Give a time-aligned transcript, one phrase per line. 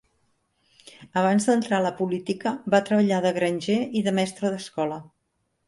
[1.21, 5.03] Abans d'entrar a la política va treballar de granger i de mestre d'escola.